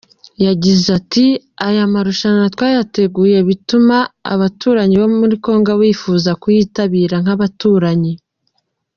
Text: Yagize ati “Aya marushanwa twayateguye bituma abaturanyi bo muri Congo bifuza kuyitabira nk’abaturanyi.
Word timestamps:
Yagize 0.45 0.87
ati 0.99 1.25
“Aya 1.67 1.83
marushanwa 1.93 2.45
twayateguye 2.55 3.37
bituma 3.47 3.97
abaturanyi 4.33 4.95
bo 5.01 5.07
muri 5.19 5.35
Congo 5.45 5.71
bifuza 5.81 6.31
kuyitabira 6.41 7.15
nk’abaturanyi. 7.23 8.13